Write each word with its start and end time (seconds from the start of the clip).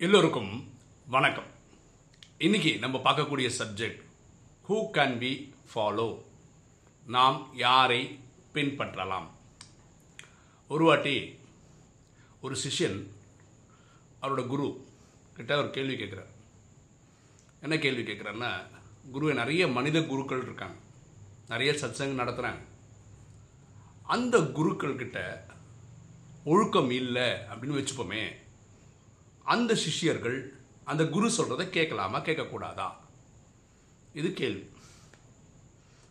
எல்லோருக்கும் 0.00 0.72
வணக்கம். 1.06 1.44
இன்னைக்கு 2.38 2.78
நம்ம 2.78 2.98
பார்க்கக்கூடிய 2.98 3.50
subject 3.58 4.02
who 4.68 4.86
can 4.92 5.18
be 5.18 5.54
follow 5.74 6.22
நாம் 7.06 7.50
யாரை 7.54 8.20
பின்பற்றலாம்? 8.54 9.26
ஒரு 10.68 10.84
வாட்டி 10.84 11.38
ஒரு 12.40 12.56
சிஷ்யன் 12.56 13.06
அவரோட 14.22 14.46
குரு 14.46 14.86
கிட்ட 15.34 15.56
ஒரு 15.56 15.70
கேள்வி 15.70 15.94
கேட்குறார். 15.94 16.30
என்ன 17.60 17.78
கேள்வி 17.78 18.12
கேட்குறாருன்னா 18.12 18.66
குருவை 19.10 19.34
நிறைய 19.34 19.68
மனித 19.68 20.02
குருக்கள் 20.02 20.42
இருக்காங்க. 20.42 20.76
நிறைய 21.48 21.72
சத்சங்கம் 21.72 22.22
நடத்துகிறாங்க 22.22 22.60
அந்த 24.02 24.40
குருக்கள் 24.40 24.96
கிட்ட 24.96 25.46
ஒழுக்கம் 26.44 26.90
இல்லை 26.90 27.30
அப்படின்னு 27.30 27.86
வச்சுப்போமே 27.86 28.39
அந்த 29.44 29.74
சிஷ்யர்கள் 29.74 30.54
அந்த 30.84 31.06
குரு 31.06 31.28
சொல்கிறத 31.28 31.68
கேட்கலாமா? 31.68 32.20
கேட்கக்கூடாதா? 32.20 32.90
இது 34.14 34.32
கேள்வி. 34.32 34.70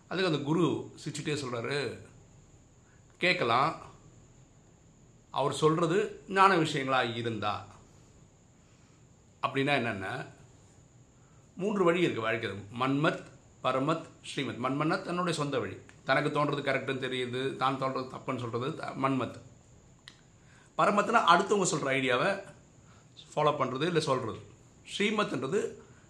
அதுக்கு 0.08 0.32
அந்த 0.32 0.44
குரு 0.44 0.92
சிரிச்சுட்டே 1.06 1.38
சொல்கிறாரு 1.38 2.00
கேட்கலாம். 3.18 3.82
அவர் 5.30 5.54
சொல்கிறது 5.54 6.24
ஞான 6.28 6.58
விஷயங்களாக 6.58 7.16
இருந்தா? 7.16 7.66
அப்படின்னா 9.42 9.76
என்னென்ன? 9.76 10.26
மூன்று 11.56 11.84
வழி 11.84 12.06
இருக்குது 12.06 12.20
வாழ்க்கை 12.20 12.50
மன்மத் 12.80 13.24
பரமத் 13.64 14.06
ஸ்ரீமத். 14.24 14.58
மன்மன்னா 14.58 15.02
தன்னுடைய 15.02 15.40
சொந்த 15.40 15.60
வழி. 15.60 15.78
தனக்கு 16.06 16.30
தோன்றது 16.30 16.58
கரெக்டுன்னு 16.58 17.04
தெரியுது 17.04 17.56
தான் 17.56 17.82
தோன்றது 17.82 18.10
தப்புன்னு 18.16 18.40
சொல்கிறது 18.40 18.70
மன்மத். 18.70 19.42
பரமத்துனா 20.78 21.24
அடுத்தவங்க 21.28 21.64
சொல்கிற 21.64 21.92
ஐடியாவை 21.92 22.58
ஃபாலோ 23.32 23.54
பண்ணுறது 23.60 23.86
இல்லை 23.92 24.04
சொல்கிறது 24.10 24.40
ஸ்ரீமத்ன்றது 24.94 25.60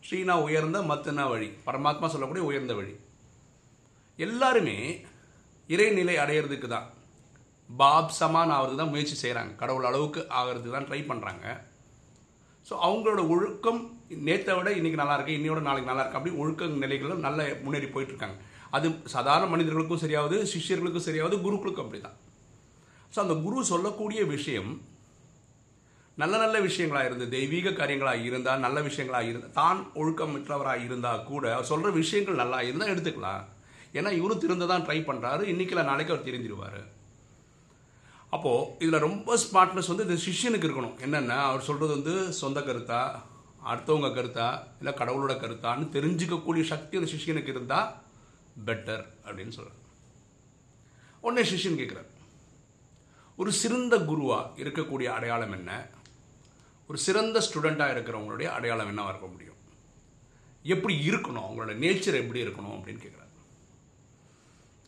ஸ்ரீனா 0.07 0.35
உயர்ந்த 0.47 0.79
மத்துனா 0.89 1.23
வழி. 1.31 1.47
பரமாத்மா 1.67 2.07
சொல்லக்கூடிய 2.13 2.43
உயர்ந்த 2.49 2.73
வழி. 2.79 2.93
எல்லாருமே 4.19 4.77
இறைநிலை 5.69 6.15
அடையிறதுக்கு 6.23 6.67
தான் 6.75 6.87
பாப் 7.69 8.13
சமான் 8.19 8.53
ஆகிறதுக்கு 8.53 8.81
தான் 8.81 8.93
முயற்சி 8.93 9.15
செய்கிறாங்க 9.23 9.51
கடவுள் 9.61 9.87
அளவுக்கு 9.89 10.21
ஆகிறதுக்கு 10.39 10.75
தான் 10.77 10.87
ட்ரை 10.89 11.01
பண்ணுறாங்க 11.09 11.45
ஸோ 12.67 12.73
அவங்களோட 12.85 13.21
ஒழுக்கம் 13.33 13.81
நேற்றை 14.27 14.53
விட 14.57 14.69
இன்றைக்கி 14.79 14.97
நல்லா 15.01 15.15
இருக்கு 15.17 15.37
இன்னையோட 15.37 15.61
நாளைக்கு 15.67 15.91
நல்லா 15.91 16.03
இருக்கு 16.03 16.19
அப்படி 16.19 16.33
ஒழுக்க 16.41 16.71
நிலைகளும் 16.83 17.25
நல்ல 17.27 17.45
முன்னேறி 17.65 17.87
போயிட்டுருக்காங்க. 17.93 18.37
அது 18.77 18.87
சாதாரண 19.15 19.45
மனிதர்களுக்கும் 19.53 20.01
சரியாவது 20.03 20.37
சிஷ்யர்களுக்கும் 20.51 21.05
சரியாவது 21.07 21.35
குருக்களுக்கும் 21.45 21.85
அப்படி 21.85 22.01
தான் 22.07 22.17
ஸோ 23.13 23.19
அந்த 23.25 23.35
குரு 23.45 23.65
சொல்லக்கூடிய 23.73 24.21
விஷயம் 24.35 24.71
நல்ல 26.21 26.33
நல்ல 26.43 26.57
விஷயங்களாக 26.67 27.07
இருந்து 27.09 27.25
தெய்வீக 27.35 27.73
காரியங்களாக 27.79 28.25
இருந்தால் 28.29 28.63
நல்ல 28.65 28.79
விஷயங்களாக 28.87 29.29
இருந்தால் 29.31 29.57
தான் 29.59 29.79
ஒழுக்கமற்றவராக 30.01 30.85
இருந்தால் 30.87 31.25
கூட 31.31 31.43
அவர் 31.55 31.69
சொல்கிற 31.71 31.89
விஷயங்கள் 32.01 32.41
நல்லா 32.41 32.59
இருந்தால் 32.69 32.91
எடுத்துக்கலாம். 32.93 33.43
ஏன்னா 33.97 34.09
இவரும் 34.19 34.41
திருந்த 34.43 34.65
தான் 34.71 34.85
ட்ரை 34.87 34.97
பண்ணுறாரு 35.09 35.43
இன்றைக்கில் 35.51 35.87
நாளைக்கு 35.89 36.13
அவர் 36.13 36.27
தெரிஞ்சிருவார். 36.27 36.81
அப்போது 38.35 38.65
இதில் 38.83 39.05
ரொம்ப 39.07 39.37
ஸ்மார்ட்னஸ் 39.43 39.91
வந்து 39.91 40.05
இந்த 40.07 40.17
சிஷ்யனுக்கு 40.25 40.67
இருக்கணும். 40.67 40.97
என்னென்னா 41.05 41.37
அவர் 41.49 41.67
சொல்கிறது 41.69 41.93
வந்து 41.97 42.15
சொந்த 42.41 42.59
கருத்தா 42.67 43.01
அடுத்தவங்க 43.71 44.09
கருத்தா 44.17 44.47
இல்லை 44.81 44.91
கடவுளோட 44.99 45.33
கருத்தான்னு 45.43 45.87
தெரிஞ்சுக்கக்கூடிய 45.95 46.65
சக்தி 46.73 46.99
அந்த 46.99 47.09
சிஷ்யனுக்கு 47.13 47.53
இருந்தால் 47.55 47.89
பெட்டர் 48.67 49.03
அப்படின்னு 49.25 49.55
சொல்கிறார் 49.57 49.77
உடனே 51.23 51.43
சிஷ்யன் 51.51 51.79
கேட்குறார் 51.81 52.11
ஒரு 53.37 53.51
சிறந்த 53.61 53.95
குருவாக 54.09 54.61
இருக்கக்கூடிய 54.61 55.07
அடையாளம் 55.17 55.55
என்ன? 55.57 55.71
ஒரு 56.89 56.97
சிறந்த 56.97 57.39
ஸ்டூடெண்ட்டாக 57.39 57.93
இருக்கிறவங்களுடைய 57.95 58.43
அடையாளம் 58.43 58.87
என்னவாக 58.87 59.17
இருக்க 59.17 59.31
முடியும்? 59.31 59.55
எப்படி 60.63 61.09
இருக்கணும்? 61.09 61.47
அவங்களோட 61.47 61.73
நேச்சர் 61.77 62.21
எப்படி 62.21 62.43
இருக்கணும் 62.43 62.75
அப்படின்னு 62.77 63.03
கேட்குறாரு 63.03 63.35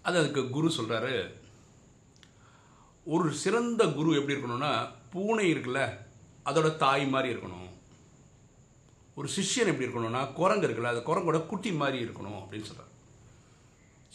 அது 0.01 0.17
அதுக்கு 0.17 0.49
குரு 0.49 0.67
சொல்கிறாரு 0.67 1.33
ஒரு 3.05 3.33
சிறந்த 3.33 3.87
குரு 3.87 4.15
எப்படி 4.15 4.39
இருக்கணும்னா 4.39 4.89
பூனை 5.09 5.53
இருக்குல்ல 5.53 5.97
அதோட 6.45 6.77
தாய் 6.77 7.07
மாதிரி 7.07 7.35
இருக்கணும். 7.35 7.69
ஒரு 9.15 9.29
சிஷ்யன் 9.35 9.67
எப்படி 9.67 9.87
இருக்கணும்னா 9.87 10.33
குரங்கு 10.33 10.67
இருக்குல்ல 10.67 10.91
அது 10.93 10.99
குரங்கோட 10.99 11.45
குட்டி 11.45 11.71
மாதிரி 11.71 12.03
இருக்கணும் 12.03 12.39
அப்படின்னு 12.41 12.69
சொல்கிறார் 12.69 12.91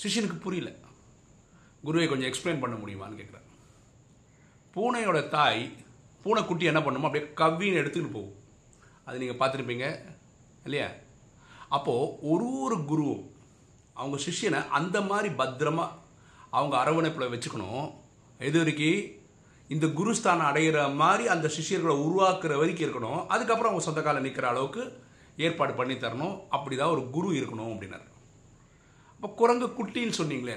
சிஷ்யனுக்கு 0.02 0.40
புரியல. 0.40 0.72
குருவை 1.82 2.08
கொஞ்சம் 2.08 2.30
எக்ஸ்பிளைன் 2.30 2.60
பண்ண 2.60 2.76
முடியுமான்னு 2.76 3.20
கேட்குறாரு 3.20 3.48
பூனையோட 4.74 5.28
தாய் 5.28 5.76
பூனைக்குட்டி 6.26 6.70
என்ன 6.72 6.82
பண்ணுமோ 6.84 7.08
அப்படியே 7.08 7.26
கவ்வின்னு 7.40 7.80
எடுத்துக்கிட்டு 7.82 8.16
போகும். 8.18 8.36
அது 9.06 9.20
நீங்கள் 9.22 9.40
பார்த்துருப்பீங்க 9.40 9.86
இல்லையா? 10.66 10.88
அப்போது 11.76 12.12
ஒரு 12.32 12.48
ஒரு 12.64 12.76
குருவும் 12.90 13.24
அவங்க 14.00 14.16
சிஷ்யனை 14.24 14.60
அந்த 14.78 14.96
மாதிரி 15.10 15.28
பத்திரமாக 15.40 15.94
அவங்க 16.56 16.74
அரவணைப்பில் 16.82 17.32
வச்சுக்கணும். 17.32 17.86
எது 18.48 18.58
வரைக்கும் 18.60 19.00
இந்த 19.74 19.86
குருஸ்தானம் 19.98 20.48
அடைகிற 20.48 20.80
மாதிரி 21.02 21.24
அந்த 21.34 21.46
சிஷ்யர்களை 21.54 21.94
உருவாக்குற 22.06 22.52
வரைக்கும் 22.60 22.86
இருக்கணும். 22.86 23.20
அதுக்கப்புறம் 23.34 23.70
அவங்க 23.70 23.84
சொந்த 23.86 24.02
காலம் 24.02 24.26
நிற்கிற 24.26 24.46
அளவுக்கு 24.52 24.82
ஏற்பாடு 25.46 25.72
பண்ணி 25.78 25.94
தரணும். 26.04 26.36
அப்படி 26.56 26.74
தான் 26.80 26.92
ஒரு 26.94 27.02
குரு 27.16 27.30
இருக்கணும் 27.38 27.72
அப்படின்னாரு. 27.72 28.06
அப்போ 29.16 29.28
குரங்கு 29.40 29.68
குட்டின்னு 29.78 30.18
சொன்னீங்களே 30.20 30.56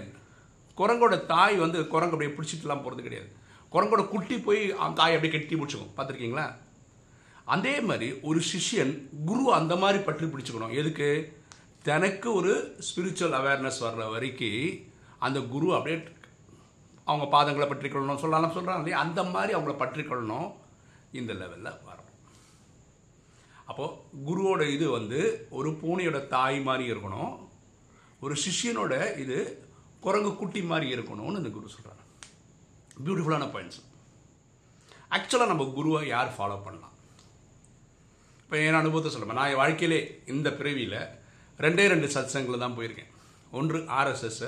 குரங்கோட 0.80 1.16
தாய் 1.34 1.56
வந்து 1.66 1.80
குரங்கு 1.94 2.16
அப்படியே 2.16 2.34
பிடிச்சிட்டுலாம் 2.36 2.84
போகிறது 2.84 3.08
கிடையாது. 3.08 3.30
குரங்கோட 3.74 4.08
குட்டி 4.08 4.38
போய் 4.40 4.62
அந்த 4.72 4.96
தாயை 4.96 5.16
அப்படியே 5.16 5.34
கட்டி 5.34 5.56
பிடிச்சிக்கும். 5.56 5.92
பார்த்துருக்கீங்களா? 5.98 6.56
அதே 7.46 7.82
மாதிரி 7.82 8.20
ஒரு 8.22 8.42
சிஷ்யன் 8.52 8.94
குரு 9.26 9.54
அந்த 9.54 9.76
மாதிரி 9.76 10.04
பற்றி 10.04 10.26
பிடிச்சிக்கணும். 10.26 10.74
எதுக்கு? 10.74 11.10
தனக்கு 11.84 12.34
ஒரு 12.34 12.78
ஸ்பிரிச்சுவல் 12.88 13.38
அவேர்னஸ் 13.40 13.82
வர்ற 13.82 14.12
வரைக்கும் 14.12 14.88
அந்த 15.20 15.40
குரு 15.40 15.76
அப்படியே 15.76 16.04
அவங்க 17.04 17.26
பாதங்களை 17.36 17.68
பற்றிக்கொள்ளணும் 17.70 18.22
சொல்லலாம் 18.24 18.56
சொல்கிறாங்க 18.56 18.78
இல்லையா? 18.78 19.00
அந்த 19.00 19.24
மாதிரி 19.24 19.60
அவங்கள 19.60 19.74
பற்றிக்கொள்ளணும். 19.84 20.50
இந்த 21.12 21.34
லெவலில் 21.34 21.80
வரணும் 21.88 22.18
அப்போது 23.66 23.96
குருவோட 24.28 24.74
இது 24.74 24.90
வந்து 24.90 25.48
ஒரு 25.50 25.70
பூனையோட 25.70 26.28
தாய் 26.28 26.60
மாதிரி 26.62 26.92
இருக்கணும். 26.92 27.34
ஒரு 28.22 28.36
சிஷ்யனோட 28.46 28.94
இது 29.18 29.38
குரங்கு 30.00 30.36
குட்டி 30.36 30.62
மாதிரி 30.62 30.88
இருக்கணும்னு 30.96 31.42
இந்த 31.42 31.50
குரு 31.50 31.70
சொல்கிறாங்க 31.76 32.04
பியூட்டிஃபுல்லான 33.06 33.48
பாயிண்ட்ஸ் 33.54 33.82
ஆக்சுவலாக 35.18 35.52
நம்ம 35.52 35.66
குருவை 35.78 36.02
யார் 36.08 36.36
ஃபாலோ 36.38 36.58
பண்ணலாம்? 36.66 36.96
இப்போ 38.44 38.58
என் 38.66 38.80
அனுபவத்தை 38.82 39.10
சொல்லுவேன் 39.14 39.40
நான் 39.40 39.52
என் 39.54 39.62
வாழ்க்கையிலே 39.62 40.00
இந்த 40.34 40.50
பிறவியில் 40.60 41.00
ரெண்டே 41.66 41.86
ரெண்டு 41.94 42.08
சத்சங்கில் 42.16 42.64
தான் 42.64 42.76
போயிருக்கேன். 42.78 43.14
ஒன்று 43.60 43.80
ஆர்எஸ்எஸ் 44.00 44.44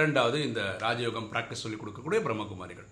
ரெண்டாவது 0.00 0.38
இந்த 0.48 0.60
ராஜயோகம் 0.84 1.28
ப்ராக்டிஸ் 1.32 1.62
சொல்லிக் 1.64 1.82
கொடுக்கக்கூடிய 1.82 2.20
பிரம்மகுமாரிகள். 2.26 2.88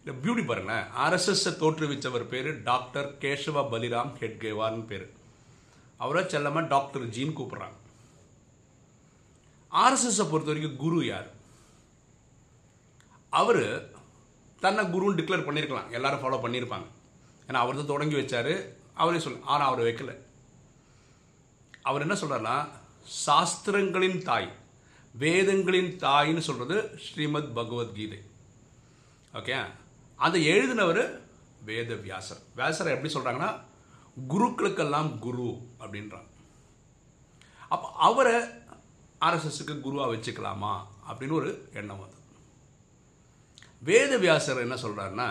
இந்த 0.00 0.12
பியூட்டி 0.22 0.44
பாருங்களேன். 0.46 0.86
ஆர்எஸ்எஸ்ஸை 1.04 1.52
தோற்றுவிச்சவர் 1.62 2.26
பேர் 2.32 2.50
டாக்டர் 2.70 3.08
கேசவ 3.22 3.62
பலிராம் 3.72 4.12
ஹெட்கேவார்னு 4.20 4.84
பேர். 4.90 5.06
அவரை 6.04 6.22
செல்லமாக 6.34 6.70
டாக்டர் 6.74 7.06
ஜீன் 7.16 7.36
கூப்பிட்றாங்க. 7.38 7.78
ஆர்எஸ்எஸ்ஸை 9.84 10.26
பொறுத்த 10.32 10.50
வரைக்கும் 10.52 10.80
குரு 10.84 10.98
யார்? 11.06 11.30
அவர் 13.32 13.64
தன்னை 14.62 14.82
குருன்னு 14.84 15.18
டிக்ளேர் 15.18 15.46
பண்ணியிருக்கலாம் 15.46 15.90
எல்லாரும் 15.90 16.22
ஃபாலோ 16.22 16.38
பண்ணியிருப்பாங்க 16.42 16.86
ஏன்னா 17.48 17.58
அவர் 17.62 17.76
தான் 17.76 17.92
தொடங்கி 17.92 18.16
வச்சார். 18.18 18.52
அவரே 18.94 19.18
சொல்ல 19.18 19.38
ஆனால் 19.44 19.68
அவர் 19.68 19.86
வைக்கல. 19.86 20.12
அவர் 21.84 22.02
என்ன 22.02 22.14
சொல்கிறார்னா 22.14 22.54
சாஸ்திரங்களின் 23.24 24.22
தாய் 24.22 24.48
வேதங்களின் 25.14 25.90
தாயின்னு 25.96 26.38
சொல்கிறது 26.38 26.76
ஸ்ரீமத் 27.04 27.52
பகவத்கீதை 27.54 28.18
ஓகே 29.34 29.54
அதை 30.18 30.40
எழுதினவர் 30.46 31.02
வேத 31.64 31.94
வியாசர் 31.96 32.40
வியாசரை 32.56 32.90
எப்படி 32.94 33.12
சொல்கிறாங்கன்னா 33.12 33.50
குருக்களுக்கெல்லாம் 34.28 35.18
குரு 35.18 35.48
அப்படின்றாங்க 35.82 36.30
அப்போ 37.70 37.86
அவரை 38.08 38.36
ஆர்எஸ்எஸ்க்கு 39.20 39.74
குருவாக 39.80 40.12
வச்சுக்கலாமா 40.14 40.74
அப்படின்னு 41.08 41.38
ஒரு 41.40 41.50
எண்ணம் 41.72 42.02
வந்து 42.02 42.15
வேத 43.82 44.12
வியாசர் 44.24 44.64
என்ன 44.64 44.76
சொல்கிறாருன்னா 44.84 45.28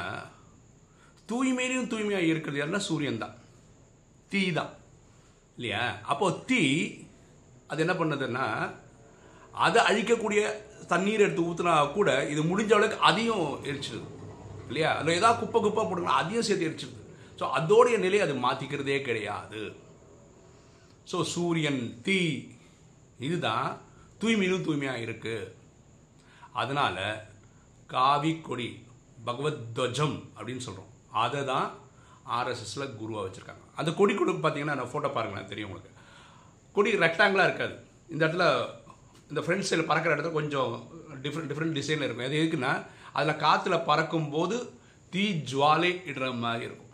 தூய்மையிலையும் 1.29 1.91
தூய்மையாக 1.91 2.29
இருக்கிறது 2.31 2.59
யாருன்னா 2.61 2.81
சூரியன் 2.87 3.23
தான். 3.23 3.35
தீ 4.31 4.41
தான். 4.59 4.73
இல்லையா? 5.57 5.83
அப்போ 6.11 6.25
தீ 6.49 6.61
அது 7.71 7.83
என்ன 7.85 7.93
பண்ணுதுன்னா 7.99 8.45
அதை 9.53 9.79
அழிக்கக்கூடிய 9.89 10.41
தண்ணீர் 10.91 11.23
எடுத்து 11.25 11.47
ஊற்றினா 11.49 11.73
கூட 11.97 12.09
இது 12.33 12.41
முடிஞ்ச 12.49 12.71
அளவுக்கு 12.77 13.05
அதையும் 13.09 13.47
எரிச்சிடுது 13.69 14.07
இல்லையா? 14.67 14.91
அதில் 14.99 15.17
ஏதாவது 15.19 15.39
குப்பை 15.41 15.59
குப்பை 15.61 15.83
போடுங்களா 15.83 16.21
அதையும் 16.21 16.47
சேர்த்து 16.47 16.67
எரிச்சிடுது 16.69 17.01
ஸோ 17.39 17.45
அதோடைய 17.57 17.95
நிலையை 18.05 18.23
அது 18.25 18.35
மாற்றிக்கிறதே 18.45 18.97
கிடையாது. 19.07 19.61
ஸோ 21.11 21.17
சூரியன் 21.33 21.81
தீ 22.05 22.19
இதுதான் 23.27 23.67
தூய்மையிலும் 24.21 24.65
தூய்மையாக 24.67 25.03
இருக்குது 25.05 25.51
அதனால் 26.61 27.01
காவி 27.93 28.31
கொடி 28.47 28.85
பகவத் 29.25 29.63
துவஜம் 29.75 30.15
அப்படின்னு 30.37 30.65
சொல்கிறோம் 30.67 30.91
அதை 31.11 31.45
தான் 31.45 31.67
ஆர்எஸ்எஸில் 32.37 32.95
குருவாக 32.95 33.25
வச்சுருக்காங்க. 33.27 33.63
அந்த 33.75 33.91
கொடி 33.93 34.13
கொடுக்கு 34.15 34.49
பார்த்தீங்கன்னா 34.49 34.77
நான் 34.79 34.91
ஃபோட்டோ 34.93 35.11
பாருங்களேன் 35.13 35.47
தெரியும் 35.47 35.69
உங்களுக்கு. 35.69 35.91
கொடி 36.73 36.91
ரெக்டாங்கிளாக 36.93 37.49
இருக்காது. 37.49 37.75
இந்த 38.09 38.25
இடத்துல 38.27 38.45
இந்த 39.29 39.41
ஃப்ரண்ட் 39.41 39.65
சைடில் 39.69 39.85
பறக்கிற 39.85 40.15
இடத்துல 40.15 40.31
கொஞ்சம் 40.31 40.71
டிஃப்ரெண்ட் 41.23 41.49
டிஃப்ரெண்ட் 41.51 41.77
டிசைனில் 41.77 42.05
இருக்கும். 42.07 42.25
அது 42.25 42.41
எதுக்குன்னா 42.43 42.85
அதில் 43.13 43.41
காற்றுல 43.45 43.85
பறக்கும்போது 43.85 44.57
தீ 45.09 45.43
ஜுவாலை 45.51 45.91
இடுற 46.11 46.37
மாதிரி 46.37 46.63
இருக்கும். 46.63 46.91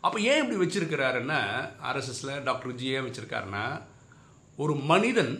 அப்போ 0.00 0.20
ஏன் 0.20 0.42
இப்படி 0.42 0.58
வச்சிருக்கிறாருன்னா 0.64 1.38
ஆர்எஸ்எஸில் 1.82 2.42
டாக்டர் 2.42 2.74
ஜி 2.74 2.86
ஏன் 2.86 3.04
வச்சுருக்காருன்னா 3.04 3.82
ஒரு 4.56 4.74
மனிதன் 4.74 5.32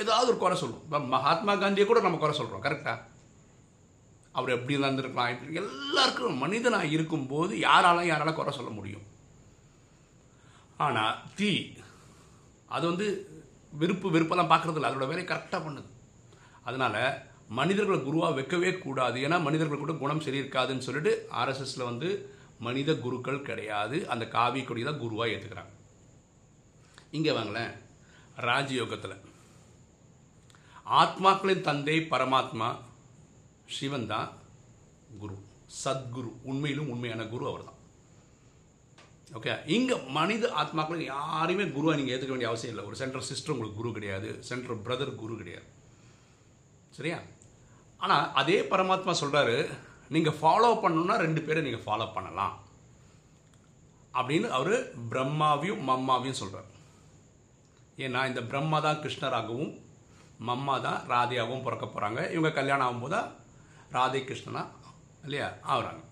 ஏதாவது 0.00 0.30
ஒரு 0.32 0.38
குறை 0.42 0.56
சொல்லுவோம். 0.60 0.84
இப்போ 0.86 0.98
மகாத்மா 1.14 1.52
காந்தியை 1.62 1.86
கூட 1.88 2.00
நம்ம 2.04 2.18
குறை 2.20 2.34
சொல்கிறோம் 2.38 2.64
கரெக்டாக 2.66 2.98
அவர் 4.38 4.54
எப்படி 4.56 4.76
இருந்திருக்கலாம் 4.76 5.32
இப்படி 5.32 5.58
எல்லாருக்கும் 5.62 6.42
மனிதனாக 6.42 6.92
இருக்கும்போது 6.96 7.52
யாராலும் 7.66 8.08
யாரால 8.10 8.32
குறை 8.36 8.52
சொல்ல 8.58 8.70
முடியும். 8.76 9.06
ஆனால் 10.84 11.18
தீ 11.38 11.50
அது 12.76 12.84
வந்து 12.90 13.06
விருப்பு 13.80 14.08
விருப்பெல்லாம் 14.14 14.52
பார்க்குறது 14.52 14.78
இல்லை. 14.78 14.90
அதோட 14.90 15.06
வேலையை 15.10 15.26
கரெக்டாக 15.28 15.60
பண்ணுது. 15.66 15.90
அதனால் 16.68 17.02
மனிதர்களை 17.58 17.98
குருவாக 18.06 18.36
வைக்கவே 18.38 18.70
கூடாது. 18.84 19.16
ஏன்னா 19.26 19.38
மனிதர்கள் 19.46 19.82
கூட 19.82 19.94
குணம் 20.02 20.24
சரி 20.26 20.40
இருக்காதுன்னு 20.42 20.86
சொல்லிட்டு 20.86 21.12
ஆர்எஸ்எஸில் 21.40 21.88
வந்து 21.90 22.08
மனித 22.66 22.90
குருக்கள் 23.04 23.46
கிடையாது. 23.48 23.96
அந்த 24.14 24.24
காவி 24.36 24.60
கொடி 24.64 24.82
தான் 24.88 25.02
குருவாக 25.04 25.32
ஏற்றுக்கிறாங்க 25.34 25.72
இங்கே 27.18 27.32
வாங்களேன். 27.38 27.72
ராஜயோகத்தில். 28.48 29.16
ஆத்மாக்களின் 30.86 31.66
தந்தை 31.68 31.96
பரமாத்மா 32.12 32.68
சிவன் 33.76 34.06
தான் 34.12 34.30
குரு. 35.20 35.36
சத்குரு. 35.82 36.30
உண்மையிலும் 36.50 36.90
உண்மையான 36.94 37.22
குரு 37.34 37.44
அவர் 37.50 37.68
தான் 37.68 37.78
ஓகே 39.38 39.52
இங்கே 39.74 39.96
மனித 40.16 40.44
ஆத்மாக்களுக்கு 40.62 41.06
யாரையுமே 41.12 41.66
குருவாக 41.76 41.98
நீங்கள் 41.98 42.14
ஏற்றுக்க 42.14 42.34
வேண்டிய 42.34 42.50
அவசியம் 42.50 42.72
இல்லை. 42.74 42.86
ஒரு 42.88 42.96
சென்ட்ரல் 43.02 43.28
சிஸ்டர் 43.28 43.52
உங்களுக்கு 43.54 43.80
குரு 43.80 43.92
கிடையாது. 43.98 44.30
சென்ட்ரல் 44.48 44.82
பிரதர் 44.86 45.20
குரு 45.22 45.36
கிடையாது. 45.42 45.68
சரியா? 46.96 47.18
ஆனால் 48.04 48.26
அதே 48.40 48.58
பரமாத்மா 48.72 49.12
சொல்கிறாரு 49.22 49.56
நீங்கள் 50.14 50.38
ஃபாலோ 50.40 50.70
பண்ணணுன்னா 50.82 51.16
ரெண்டு 51.24 51.40
பேரை 51.46 51.62
நீங்கள் 51.66 51.86
ஃபாலோ 51.86 52.08
பண்ணலாம். 52.16 52.54
அப்படின்னு 54.14 54.48
அவர் 54.58 54.74
பிரம்மாவையும் 55.12 55.84
மம்மாவையும் 55.90 56.40
சொல்கிறார் 56.40 56.68
ஏன்னா 58.04 58.20
இந்த 58.30 58.40
பிரம்மா 58.50 58.78
தான் 58.86 59.00
கிருஷ்ணராகவும் 59.04 59.72
மம்மா 60.48 60.74
தான் 60.86 61.00
ராதையாகவும் 61.12 61.64
பிறக்க 61.66 61.86
போகிறாங்க 61.86 62.20
இவங்க 62.34 62.50
கல்யாணம் 62.58 62.86
ஆகும்போது 62.86 63.18
ராதே 63.18 63.30
ராதை 63.96 64.20
கிருஷ்ணனா 64.28 64.62
இல்லையா? 65.26 65.48
ஆகுறாங்க. 65.72 66.02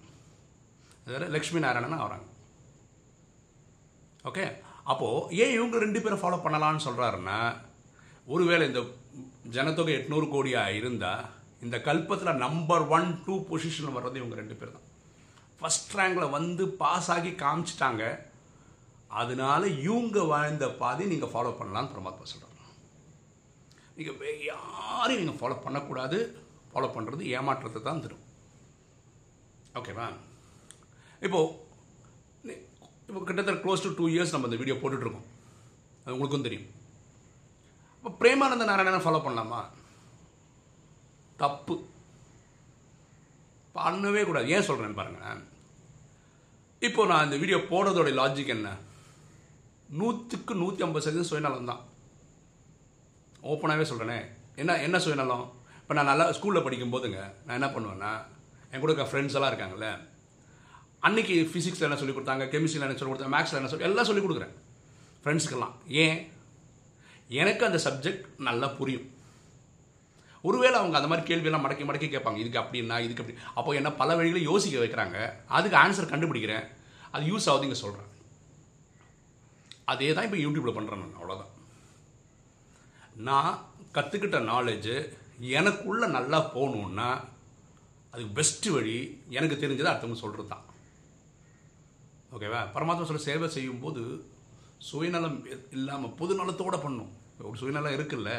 அதாவது 1.04 1.28
லக்ஷ்மி 1.34 1.60
நாராயணன் 1.64 2.02
ஆகுறாங்க. 2.02 2.26
ஓகே 4.28 4.44
அப்போது 4.92 5.36
ஏன் 5.42 5.54
இவங்க 5.56 5.76
ரெண்டு 5.84 6.00
பேரும் 6.04 6.22
ஃபாலோ 6.22 6.38
பண்ணலான்னு 6.44 6.86
சொல்கிறாருன்னா 6.86 7.38
ஒருவேளை 8.34 8.64
இந்த 8.70 8.80
ஜனத்தொகை 9.56 9.92
எட்நூறு 9.98 10.26
கோடியாக 10.34 10.76
இருந்தால் 10.80 11.24
இந்த 11.64 11.76
கல்பத்தில் 11.88 12.40
நம்பர் 12.44 12.84
ஒன் 12.96 13.08
டூ 13.24 13.34
பொசிஷனில் 13.48 13.96
வர்றது 13.96 14.20
இவங்க 14.20 14.36
ரெண்டு 14.40 14.56
பேர் 14.60 14.74
தான். 14.76 14.86
ஃபஸ்ட் 15.60 15.94
ரேங்கில் 15.98 16.34
வந்து 16.36 16.64
பாஸ் 16.82 17.10
ஆகி 17.14 17.32
காமிச்சிட்டாங்க. 17.42 18.04
அதனால 19.20 19.62
இவங்க 19.88 20.18
வாழ்ந்த 20.32 20.66
பாதி 20.82 21.04
நீங்கள் 21.12 21.32
ஃபாலோ 21.32 21.52
பண்ணலான்னு 21.58 21.92
பரமாத்மா 21.94 22.26
சொல்கிறாங்க 22.32 22.59
நீங்கள் 24.00 24.44
யாரையும் 24.50 25.20
நீங்கள் 25.22 25.40
ஃபாலோ 25.40 25.56
பண்ணக்கூடாது. 25.66 26.18
ஃபாலோ 26.72 26.88
பண்ணுறது 26.96 27.22
ஏமாற்றத்தை 27.36 27.80
தான் 27.88 28.02
தரும். 28.04 28.24
ஓகேவா 29.78 30.06
இப்போது 31.26 32.56
இப்போ 33.08 33.20
கிட்டத்தட்ட 33.28 33.60
க்ளோஸ் 33.62 33.84
டு 33.84 33.90
டூ 33.98 34.04
இயர்ஸ் 34.14 34.32
நம்ம 34.34 34.48
இந்த 34.48 34.58
வீடியோ 34.60 34.76
போட்டுட்ருக்கோம். 34.80 35.28
அது 36.02 36.14
உங்களுக்கும் 36.16 36.46
தெரியும். 36.46 36.68
இப்போ 37.98 38.10
பிரேமானந்த 38.20 38.66
நாராயணனை 38.68 39.00
ஃபாலோ 39.06 39.20
பண்ணலாமா? 39.24 39.60
தப்பு. 41.42 41.74
பண்ணவே 43.78 44.22
கூடாது. 44.28 44.48
ஏன் 44.54 44.66
சொல்கிறேன் 44.68 44.98
பாருங்கள் 45.00 45.42
இப்போ 46.86 47.02
நான் 47.10 47.26
இந்த 47.26 47.36
வீடியோ 47.42 47.58
போடுறதோட 47.70 48.10
லாஜிக் 48.20 48.54
என்ன? 48.56 48.68
நூற்றுக்கு 50.00 50.52
நூற்றி 50.62 50.84
ஐம்பது 50.86 51.04
சதவீதம் 51.04 51.30
சுயநலம் 51.30 51.70
தான். 51.70 51.82
ஓப்பனாகவே 53.42 53.82
சொல்கிறேனே 53.82 54.18
என்ன 54.56 54.82
என்ன 54.82 54.98
சுயநலம்? 54.98 55.52
இப்போ 55.80 55.94
நான் 55.94 56.06
நல்லா 56.06 56.32
ஸ்கூலில் 56.32 56.62
படிக்கும் 56.62 56.90
போதுங்க 56.90 57.32
நான் 57.46 57.62
என்ன 57.62 57.66
பண்ணுவேன்னா 57.66 58.10
என் 58.70 58.80
கூட 58.80 58.92
ஃப்ரெண்ட்ஸ் 58.92 59.34
எல்லாம் 59.34 59.52
இருக்காங்கல்ல 59.52 59.98
அன்றைக்கி 61.02 61.48
ஃபிசிக்ஸில் 61.52 61.80
என்ன 61.80 61.96
சொல்லி 61.96 62.14
கொடுத்தாங்க 62.14 62.44
கெமிஸ்ட்ரியில் 62.44 62.86
என்ன 62.88 62.96
சொல்லி 62.96 63.14
கொடுத்தாங்க 63.14 63.36
மேக்ஸில் 63.36 63.56
என்ன 63.56 63.68
சொல்லி 63.68 63.84
எல்லாம் 63.84 64.04
சொல்லி 64.04 64.22
கொடுக்குறேன். 64.22 64.54
ஃப்ரெண்ட்ஸுக்கெல்லாம் 65.24 65.74
ஏன்? 65.86 66.30
எனக்கு 67.28 67.66
அந்த 67.66 67.78
சப்ஜெக்ட் 67.84 68.26
நல்லா 68.38 68.68
புரியும். 68.68 69.06
ஒருவேளை 70.42 70.78
அவங்க 70.78 70.96
அந்த 70.96 71.08
மாதிரி 71.08 71.34
கேள்வியெல்லாம் 71.34 71.64
மடக்கி 71.64 71.84
மடக்கி 71.84 72.08
கேட்பாங்க 72.08 72.36
இதுக்கு 72.36 72.60
அப்படின்னா 72.60 72.98
இதுக்கு 73.00 73.22
அப்படி 73.22 73.38
அப்போ 73.54 73.74
என்ன 73.74 73.92
பல 73.92 74.16
வழிகளை 74.16 74.42
யோசிக்க 74.42 74.84
வைக்கிறாங்க 74.84 75.16
அதுக்கு 75.46 75.76
ஆன்சர் 75.76 76.12
கண்டுபிடிக்கிறேன் 76.12 76.64
அது 77.10 77.24
யூஸ் 77.32 77.48
ஆகுதுங்க 77.50 77.72
சொல்கிறேன் 77.72 78.08
அதே 79.84 80.12
தான் 80.12 80.24
இப்போ 80.24 80.36
யூடியூப்பில் 80.36 80.76
பண்ணுறேன் 80.78 80.98
நான் 80.98 81.18
அவ்வளோதான் 81.20 81.50
நான் 83.28 83.54
கற்றுக்கிட்ட 83.96 84.38
நாலேஜு 84.52 84.94
எனக்குள்ளே 85.58 86.06
நல்லா 86.16 86.38
போகணுன்னா 86.54 87.08
அதுக்கு 88.12 88.32
பெஸ்ட்டு 88.38 88.74
வழி 88.74 88.96
எனக்கு 89.38 89.56
தெரிஞ்சதை 89.62 89.90
அடுத்தவங்க 89.90 90.22
சொல்கிறது 90.22 90.50
தான் 90.52 90.66
ஓகேவா 92.34 92.60
பரமாத்மா 92.74 93.06
சொல்ல 93.08 93.28
சேவை 93.28 93.48
செய்யும்போது 93.56 94.02
சுயநலம் 94.88 95.38
இல்லாமல் 95.76 96.16
பொது 96.18 96.32
நலத்தோடு 96.40 96.78
பண்ணும். 96.84 97.10
ஒரு 97.48 97.56
சுயநலம் 97.62 97.96
இருக்குல்ல? 97.96 98.30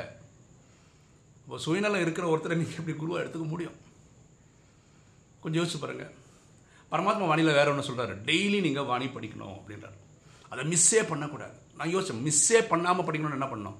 இப்போ 1.43 1.57
சுயநலம் 1.65 2.03
இருக்கிற 2.05 2.25
ஒருத்தரை 2.33 2.55
நீங்கள் 2.59 2.79
எப்படி 2.81 2.95
குருவாக 2.97 3.23
எடுத்துக்க 3.23 3.47
முடியும்? 3.53 3.77
கொஞ்சம் 5.43 5.59
யோசிச்சு 5.61 5.79
பாருங்கள் 5.83 6.13
பரமாத்மா 6.91 7.27
வாணியில் 7.31 7.57
வேற 7.59 7.67
ஒன்று 7.73 7.87
சொல்கிறாரு 7.89 8.15
டெய்லி 8.29 8.59
நீங்கள் 8.67 8.87
வாணி 8.91 9.07
படிக்கணும் 9.15 9.55
அப்படின்றார். 9.57 9.97
அதை 10.51 10.63
மிஸ்ஸே 10.71 11.03
பண்ணக்கூடாது. 11.11 11.55
நான் 11.77 11.93
யோசிச்சேன் 11.95 12.23
மிஸ்ஸே 12.27 12.61
பண்ணாமல் 12.71 13.07
படிக்கணும்னு 13.07 13.39
என்ன 13.39 13.49
பண்ணோம் 13.53 13.77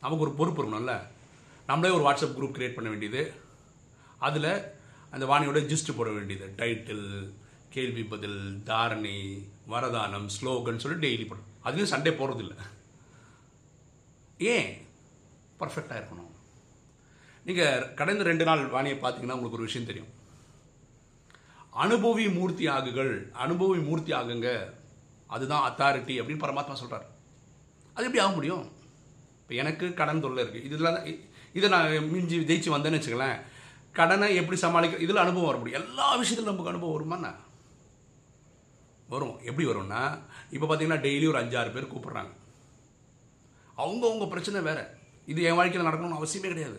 நமக்கு 0.00 0.24
ஒரு 0.24 0.34
பொறுப்பு 0.34 0.64
இருக்கணும்ல. 0.64 1.06
நம்மளே 1.66 1.94
ஒரு 1.94 2.04
வாட்ஸ்அப் 2.04 2.36
குரூப் 2.36 2.54
க்ரியேட் 2.54 2.74
பண்ண 2.74 2.90
வேண்டியது. 2.90 3.32
அதில் 4.18 4.76
அந்த 5.10 5.26
வாணியோட 5.26 5.60
ஜிஸ்ட் 5.72 5.96
போட 5.96 6.10
வேண்டியது. 6.10 6.52
டைட்டில் 6.56 7.32
கேள்வி 7.68 8.02
பதில் 8.02 8.62
தாரணை 8.64 9.48
வரதானம் 9.70 10.28
ஸ்லோகன் 10.40 10.76
சொல்லி 10.76 10.98
டெய்லி 11.04 11.26
போடணும் 11.26 11.68
அதுலேயும் 11.68 11.92
சண்டே 11.94 12.12
போகிறதில்ல 12.12 12.56
ஏன்? 14.38 14.86
பர்ஃபெக்டாக 15.60 16.00
இருக்கணும். 16.00 16.30
நீங்கள் 17.44 17.94
கடந்த 17.94 18.22
ரெண்டு 18.22 18.44
நாள் 18.44 18.70
வாணியை 18.70 18.96
பார்த்தீங்கன்னா 18.96 19.36
உங்களுக்கு 19.36 19.50
ஒரு 19.50 19.62
விஷயம் 19.62 19.86
தெரியும். 19.86 20.16
அனுபவி 21.74 22.34
மூர்த்தி 22.34 22.66
ஆகுகள் 22.66 23.30
அனுபவி 23.30 23.84
மூர்த்தி 23.84 24.12
ஆகுங்க. 24.12 24.74
அதுதான் 25.26 25.72
அத்தாரிட்டி 25.72 26.20
அப்படின்னு 26.20 26.44
பரமாத்மா 26.44 26.72
சொல்கிறார் 26.72 27.06
அது 27.94 28.06
எப்படி 28.06 28.24
ஆக 28.24 28.34
முடியும்? 28.34 28.76
இப்போ 29.48 29.58
எனக்கு 29.62 29.86
கடன் 29.98 30.20
தொல்லை 30.22 30.40
இருக்குது 30.44 30.66
இதில் 30.68 31.20
இதை 31.58 31.66
நான் 31.74 32.08
மிஞ்சி 32.08 32.38
ஜெயிச்சு 32.48 32.70
வந்தேன்னு 32.72 32.98
வச்சுக்கலேன் 32.98 33.38
கடனை 33.98 34.26
எப்படி 34.40 34.56
சமாளிக்க 34.62 35.04
இதில் 35.04 35.20
அனுபவம் 35.22 35.48
வர 35.50 35.58
முடியும். 35.60 35.78
எல்லா 35.82 36.06
விஷயத்திலும் 36.20 36.50
நமக்கு 36.50 36.72
அனுபவம் 36.72 36.96
வருமாண்ணா 36.96 37.30
வரும். 39.12 39.36
எப்படி 39.48 39.64
வரும்னா 39.68 40.00
இப்போ 40.54 40.66
பார்த்தீங்கன்னா 40.66 40.98
டெய்லி 41.06 41.26
ஒரு 41.30 41.38
அஞ்சாறு 41.40 41.70
பேர் 41.74 41.86
கூப்பிட்றாங்க. 41.92 42.32
அவங்கவுங்க 43.82 44.26
பிரச்சனை 44.32 44.60
வேறு. 44.66 44.82
இது 45.32 45.46
என் 45.50 45.56
வாழ்க்கையில் 45.58 45.88
நடக்கணும்னு 45.88 46.18
அவசியமே 46.18 46.50
கிடையாது. 46.52 46.78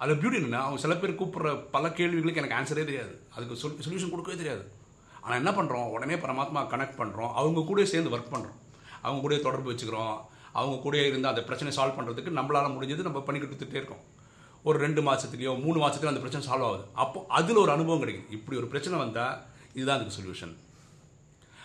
அதில் 0.00 0.20
பியூட்டி 0.22 0.40
என்னென்னா 0.40 0.62
அவங்க 0.66 0.80
சில 0.84 0.96
பேர் 1.02 1.18
கூப்பிட்ற 1.20 1.52
பல 1.74 1.90
கேள்விகளுக்கு 1.98 2.42
எனக்கு 2.42 2.58
ஆன்சரே 2.60 2.86
தெரியாது. 2.90 3.12
அதுக்கு 3.34 3.60
சொல் 3.64 3.82
சொல்யூஷன் 3.86 4.14
கொடுக்கவே 4.14 4.38
தெரியாது. 4.42 4.64
ஆனால் 5.24 5.38
என்ன 5.42 5.52
பண்ணுறோம் 5.58 5.92
உடனே 5.96 6.18
பரமாத்மா 6.24 6.62
கனெக்ட் 6.72 6.98
பண்ணுறோம் 7.02 7.34
அவங்க 7.42 7.66
கூட 7.72 7.84
சேர்ந்து 7.92 8.14
ஒர்க் 8.14 8.34
பண்ணுறோம் 8.34 8.58
அவங்க 9.04 9.20
கூட 9.26 9.36
தொடர்பு 9.46 9.70
வச்சுக்கிறோம். 9.72 10.16
அவங்க 10.58 10.76
கூட 10.84 10.96
இருந்து 11.08 11.30
அந்த 11.32 11.42
பிரச்சனை 11.48 11.70
சால்வ் 11.78 11.96
பண்ணுறதுக்கு 11.98 12.36
நம்மளால் 12.38 12.74
முடிஞ்சது 12.76 13.08
நம்ம 13.08 13.22
பண்ணி 13.26 13.40
கொடுத்துட்டே 13.40 13.80
இருக்கோம். 13.80 14.04
ஒரு 14.68 14.78
ரெண்டு 14.84 15.00
மாதத்துலேயோ 15.08 15.52
மூணு 15.64 15.78
மாதத்துலையோ 15.82 16.12
அந்த 16.12 16.22
பிரச்சனை 16.22 16.44
சால்வ் 16.48 16.68
ஆகுது. 16.68 16.84
அப்போ 17.02 17.18
அதில் 17.38 17.62
ஒரு 17.64 17.72
அனுபவம் 17.74 18.02
கிடைக்கும் 18.04 18.30
இப்படி 18.36 18.58
ஒரு 18.60 18.68
பிரச்சனை 18.72 18.96
வந்தால் 19.04 19.36
இதுதான் 19.76 19.98
அதுக்கு 19.98 20.18
சொல்யூஷன் 20.18 20.54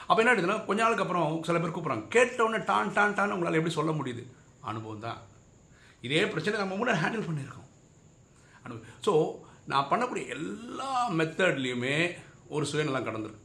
அப்போ 0.08 0.20
என்ன 0.24 0.56
கொஞ்ச 0.70 0.80
நாளுக்கு 0.84 1.04
அப்புறம் 1.04 1.28
சில 1.48 1.58
பேர் 1.60 1.74
கூப்பிட்றாங்க. 1.76 2.06
கேட்டவுடனே 2.16 2.60
டான் 2.70 2.94
டான் 2.96 3.16
டான் 3.18 3.34
உங்களால் 3.36 3.58
எப்படி 3.60 3.76
சொல்ல 3.78 3.92
முடியுது? 4.00 4.24
அனுபவம் 4.70 5.06
தான். 5.06 5.20
இதே 6.08 6.24
பிரச்சனை 6.34 6.62
நம்ம 6.62 6.78
முன்னாடி 6.80 7.02
ஹேண்டில் 7.04 7.28
பண்ணியிருக்கோம். 7.28 7.70
அனுபவம். 8.64 8.90
ஸோ 9.06 9.14
நான் 9.72 9.90
பண்ணக்கூடிய 9.92 10.24
எல்லா 10.38 10.92
மெத்தட்லேயுமே 11.20 11.96
ஒரு 12.56 12.66
சுயநலம் 12.72 13.08
கடந்திருக்கு. 13.08 13.41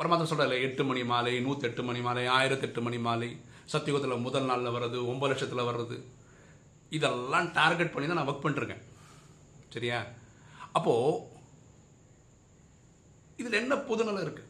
பரமாத்மா 0.00 0.26
சொல்கிறார் 0.28 0.62
எட்டு 0.66 0.82
மணி 0.88 1.00
மாலை 1.10 1.32
நூற்றெட்டு 1.46 1.82
மணி 1.88 2.00
மாலை 2.04 2.22
ஆயிரத்தெட்டு 2.36 2.80
மணி 2.86 2.98
மாலை. 3.06 3.28
சத்தியுகத்தில் 3.72 4.24
முதல் 4.26 4.46
நாளில் 4.50 4.74
வர்றது 4.76 4.98
ஒம்பது 5.12 5.30
லட்சத்தில் 5.30 5.68
வர்றது. 5.70 5.96
இதெல்லாம் 6.96 7.48
டார்கெட் 7.58 7.92
பண்ணி 7.94 8.06
தான் 8.08 8.18
நான் 8.20 8.30
ஒர்க் 8.30 8.44
பண்ணிட்டுருக்கேன் 8.44 8.84
சரியா? 9.74 9.98
அப்போது 10.78 11.20
இதில் 13.40 13.60
என்ன 13.62 13.76
பொதுநலம் 13.90 14.24
இருக்குது 14.26 14.48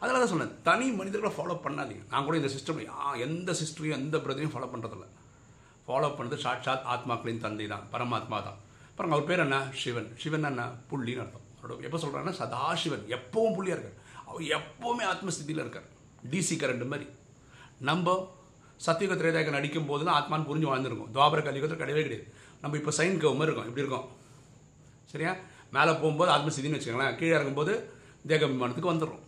அதனால 0.00 0.20
தான் 0.20 0.32
சொன்னேன் 0.34 0.54
தனி 0.68 0.86
மனிதர்களை 1.00 1.32
ஃபாலோ 1.36 1.56
பண்ணாதீங்க. 1.64 2.04
நான் 2.12 2.26
கூட 2.26 2.36
இந்த 2.40 2.50
சிஸ்டம் 2.54 2.78
எந்த 3.26 3.52
சிஸ்டரையும் 3.60 3.98
எந்த 4.00 4.18
பிரதரையும் 4.24 4.54
ஃபாலோ 4.54 4.70
பண்ணுறதில்ல 4.74 5.06
ஃபாலோ 5.86 6.08
பண்ணது 6.18 6.36
சாட்சாத் 6.46 6.88
ஆத்மாக்களின் 6.94 7.44
தந்தை 7.44 7.66
தான் 7.72 7.86
பரமாத்மா 7.94 8.38
தான். 8.48 8.58
பாருங்க 8.96 9.16
அவர் 9.16 9.28
பேர் 9.30 9.44
என்ன? 9.44 9.58
சிவன். 9.82 10.10
சிவன் 10.22 10.48
என்ன? 10.50 10.64
புள்ளின்னு 10.90 11.22
அர்த்தம். 11.24 11.46
அவரோட 11.62 11.82
எப்போ 11.82 11.98
சொல்கிறாங்கன்னா 11.98 12.32
சதாசிவன். 12.32 13.16
எப்பவும் 13.16 13.54
புள்ளியாக 13.58 13.78
இருக்கார். 13.78 14.08
அவர் 14.26 14.42
எப்போவுமே 14.42 15.14
ஆத்மஸ்திதியில் 15.14 15.66
இருக்கார். 15.66 15.82
டிசி 16.30 16.52
கரண்ட் 16.54 16.86
மாதிரி. 16.86 17.10
நம்ம 17.78 18.34
சத்தியுக 18.86 19.16
திரேதாயகன் 19.16 19.54
அடிக்கும் 19.54 19.86
போது 19.86 20.04
தான் 20.04 20.22
ஆத்மான்னு 20.22 20.48
புரிஞ்சு 20.48 20.68
வாழ்ந்துருக்கும். 20.68 21.10
துவாபர 21.14 21.42
கலியுகத்தில் 21.42 21.78
கிடையவே 21.78 22.02
கிடையாது. 22.02 22.32
நம்ம 22.60 22.76
இப்போ 22.76 22.90
சைன் 22.90 23.16
கவ் 23.16 23.36
மாதிரி 23.36 23.42
இருக்கோம். 23.42 23.68
இப்படி 23.68 23.86
இருக்கோம். 23.86 24.08
சரியா? 25.04 25.36
மேலே 25.70 25.92
போகும்போது 25.92 26.32
ஆத்மஸ்திதின்னு 26.32 26.80
வச்சுக்கோங்களேன். 26.80 27.16
கீழே 27.16 27.36
இறங்கும்போது 27.36 27.84
தேகாபிமானத்துக்கு 28.28 28.92
வந்துடுறோம். 28.92 29.18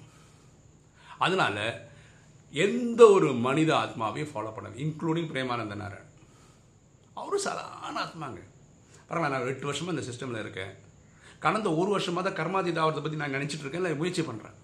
அதனால 1.18 1.88
எந்த 2.50 3.06
ஒரு 3.06 3.32
மனித 3.32 3.74
ஆத்மாவையும் 3.74 4.28
ஃபாலோ 4.34 4.52
பண்ணது. 4.52 4.76
இன்க்ளூடிங் 4.76 5.32
பிரேமானந்த 5.32 5.74
நாராயண் 5.74 6.10
அவரும் 7.14 7.40
சாதாரண 7.40 8.04
ஆத்மாங்க. 8.04 8.40
பரவாயில்ல 9.08 9.30
நான் 9.30 9.46
எட்டு 9.46 9.66
வருஷமாக 9.66 10.00
இந்த 10.00 10.12
சிஸ்டமில் 10.12 10.40
இருக்கேன். 10.40 10.90
கடந்த 11.44 11.68
ஒரு 11.80 11.90
வருஷமாக 11.94 12.22
தான் 12.26 12.38
கர்மாதி 12.40 12.70
தாவரத்தை 12.78 13.02
பற்றி 13.04 13.20
நான் 13.22 13.34
நினச்சிட்டு 13.36 13.64
இருக்கேன். 13.64 13.82
இல்லை 13.82 13.98
முயற்சி 14.00 14.22
பண்ணுறேன் 14.28 14.56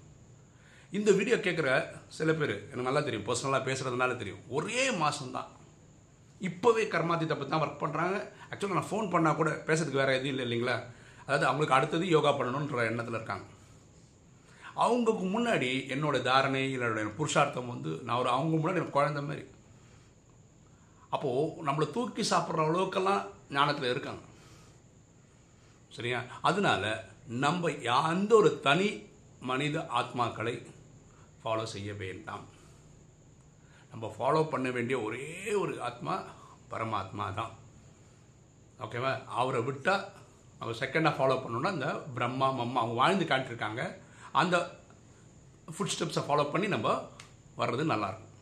இந்த 0.98 1.10
வீடியோ 1.18 1.36
கேட்குற 1.46 1.68
சில 2.18 2.32
பேர் 2.40 2.52
எனக்கு 2.70 2.88
நல்லா 2.88 3.02
தெரியும். 3.06 3.26
பர்சனலாக 3.28 3.66
பேசுகிறதுனால 3.68 4.12
தெரியும். 4.22 4.42
ஒரே 4.56 4.84
மாதம்தான் 5.02 5.48
இப்போவே 6.48 6.82
கர்மாதித்தை 6.94 7.34
பற்றி 7.36 7.50
தான் 7.52 7.64
ஒர்க் 7.64 7.82
பண்ணுறாங்க 7.84 8.16
ஆக்சுவலாக 8.50 8.78
நான் 8.78 8.90
ஃபோன் 8.90 9.12
பண்ணால் 9.14 9.38
கூட 9.40 9.50
பேசுறதுக்கு 9.68 10.00
வேறு 10.02 10.16
எதுவும் 10.18 10.32
இல்லை 10.34 10.44
இல்லைங்களா? 10.46 10.76
அதாவது 11.24 11.46
அவங்களுக்கு 11.48 11.76
அடுத்தது 11.78 12.04
யோகா 12.16 12.30
பண்ணணுன்ற 12.38 12.84
எண்ணத்தில் 12.90 13.18
இருக்காங்க. 13.18 13.46
அவங்களுக்கு 14.84 15.24
முன்னாடி 15.34 15.70
என்னோட 15.94 16.16
தாரணை 16.28 16.64
இல்லை 16.74 17.04
புருஷார்த்தம் 17.18 17.72
வந்து 17.74 17.92
நான் 18.06 18.20
ஒரு 18.22 18.30
அவங்க 18.36 18.56
முன்னாடி 18.56 18.80
எனக்கு 18.80 18.98
குழந்த 18.98 19.22
மாதிரி. 19.28 19.44
அப்போது 21.16 21.66
நம்மளை 21.66 21.86
தூக்கி 21.96 22.24
சாப்பிட்ற 22.30 22.64
அளவுக்கெல்லாம் 22.68 23.22
ஞானத்தில் 23.56 23.92
இருக்காங்க. 23.94 24.22
சரியா? 25.96 26.18
அதனால 26.48 26.84
நம்ம 27.44 27.70
எந்த 27.70 28.32
ஒரு 28.40 28.50
தனி 28.66 28.88
மனித 29.50 29.78
ஆத்மாக்களை 30.00 30.54
ஃபாலோ 31.42 31.64
செய்ய 31.74 31.90
வேண்டாம். 31.94 32.44
நம்ம 33.90 34.14
ஃபாலோ 34.18 34.40
பண்ண 34.52 34.70
வேண்டிய 34.70 35.00
ஒரே 35.00 35.52
ஒரு 35.62 35.74
ஆத்மா 35.88 36.14
பரமாத்மா 36.70 37.26
தான். 37.38 37.52
ஓகேவா 38.84 39.12
அவரை 39.40 39.60
விட்டால் 39.68 40.04
அவர் 40.58 40.80
செகண்டாக 40.80 41.18
ஃபாலோ 41.18 41.36
பண்ணோன்னா 41.42 41.72
இந்த 41.72 41.88
பிரம்மா 42.16 42.48
மம்மா 42.58 42.80
அவங்க 42.82 42.96
வாழ்ந்து 43.02 43.24
காட்டியிருக்காங்க 43.24 43.82
அந்த 44.40 44.56
ஃபுட் 45.74 45.94
ஸ்டெப்ஸை 45.94 46.22
ஃபாலோ 46.28 46.50
பண்ணி 46.50 46.66
நம்ம 46.66 46.88
வர்றது 47.60 47.84
நல்லாயிருக்கும். 47.92 48.34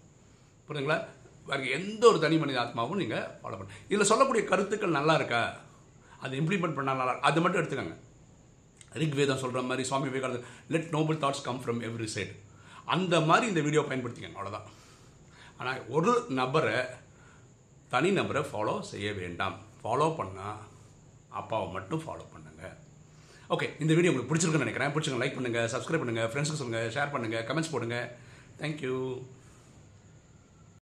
புரியுதுங்களா? 0.69 0.99
வேறு 1.51 1.71
எந்த 1.79 2.03
ஒரு 2.09 2.19
தனி 2.25 2.37
மனித 2.39 2.59
ஆத்மாவும் 2.61 3.01
நீங்கள் 3.03 3.29
ஃபாலோ 3.41 3.57
பண்ண 3.59 3.79
இதில் 3.89 4.11
சொல்லக்கூடிய 4.11 4.45
கருத்துக்கள் 4.51 4.99
நல்லா 4.99 5.15
இருக்கா? 5.15 5.43
அது 6.25 6.35
இம்ப்ளிமெண்ட் 6.41 6.77
பண்ணால் 6.79 7.01
நல்லா 7.01 7.15
அது 7.31 7.39
மட்டும் 7.45 7.61
எடுத்துக்கோங்க. 7.63 7.97
ரிக்வேதம் 9.03 9.43
சொல்கிற 9.45 9.63
மாதிரி 9.71 9.85
Swami 9.89 10.09
Vivekananda 10.11 10.47
let 10.75 10.93
noble 10.97 11.21
thoughts 11.25 11.47
come 11.49 11.61
from 11.63 11.81
every 11.89 12.09
side 12.17 12.35
அந்த 12.95 13.15
மாதிரி 13.31 13.47
இந்த 13.53 13.63
வீடியோ 13.67 13.83
பயன்படுத்திக்கங்க 13.89 14.39
அவ்வளோதான் 14.41 14.69
ஆனால் 15.61 15.81
ஒரு 15.97 16.13
நபரை 16.39 16.79
தனி 17.93 18.11
நபரை 18.19 18.43
ஃபாலோ 18.51 18.75
செய்ய 18.93 19.09
வேண்டாம். 19.21 19.57
ஃபாலோ 19.83 20.07
பண்ணால் 20.21 20.63
அப்பாவை 21.41 21.67
மட்டும் 21.77 22.03
ஃபாலோ 22.05 22.25
பண்ணுங்க. 22.35 22.65
ஓகே 23.55 23.67
இந்த 23.83 23.93
வீடியோ 23.97 24.11
உங்களுக்கு 24.13 24.31
பிடிச்சிருக்குன்னு 24.31 24.67
நினைக்கிறேன். 24.67 24.93
பிடிச்சிருங்க 24.95 25.23
லைக் 25.23 25.37
பண்ணுங்கள் 25.39 25.71
சப்ஸ்கிரைப் 25.75 26.03
பண்ணுங்கள் 26.03 26.31
ஃப்ரெண்ட்ஸுக்கு 26.33 26.61
சொல்லுங்கள் 26.63 26.93
ஷேர் 26.97 27.13
பண்ணுங்கள் 27.15 27.45
கமெண்ட்ஸ் 27.49 27.73
போடுங்க. 27.75 27.99
தேங்க்யூ 28.61 28.97